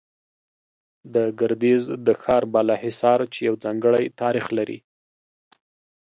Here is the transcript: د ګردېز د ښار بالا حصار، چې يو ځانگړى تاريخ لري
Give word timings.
د 1.13 1.15
ګردېز 1.39 1.83
د 2.05 2.07
ښار 2.21 2.43
بالا 2.53 2.75
حصار، 2.83 3.19
چې 3.33 3.39
يو 3.47 3.55
ځانگړى 3.63 4.03
تاريخ 4.21 4.45
لري 4.57 4.79